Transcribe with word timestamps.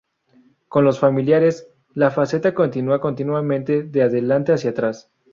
Con 0.67 0.83
los 0.83 0.97
familiares, 0.99 1.67
la 1.93 2.09
faceta 2.09 2.55
continúa 2.55 2.99
continuamente 2.99 3.83
de 3.83 4.01
adelante 4.01 4.51
hacia 4.51 4.71
atrás. 4.71 5.11